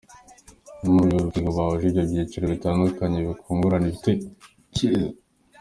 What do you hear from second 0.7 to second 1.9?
Ni muri urwo rwego bahuje